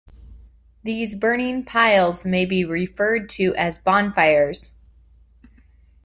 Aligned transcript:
These 0.81 1.15
burning 1.15 1.63
piles 1.63 2.25
may 2.25 2.45
be 2.47 2.65
referred 2.65 3.29
to 3.37 3.53
as 3.53 3.77
bonfires. 3.77 4.73